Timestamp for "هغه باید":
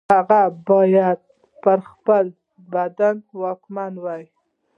0.13-1.19